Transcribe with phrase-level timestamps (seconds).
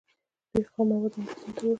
[0.53, 1.69] دوی خام مواد انګلستان ته وړل.